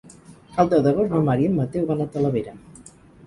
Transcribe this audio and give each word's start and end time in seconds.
El 0.63 0.71
deu 0.71 0.81
d'agost 0.87 1.13
na 1.17 1.21
Mar 1.27 1.35
i 1.43 1.51
en 1.51 1.55
Mateu 1.59 1.85
van 1.91 2.01
a 2.05 2.09
Talavera. 2.17 2.57